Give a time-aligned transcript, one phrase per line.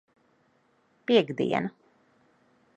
[1.05, 1.69] Piektdiena.